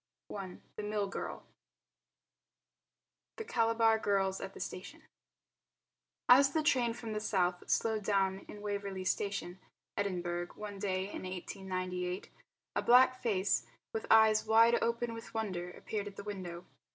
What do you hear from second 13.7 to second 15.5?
with eyes wide open with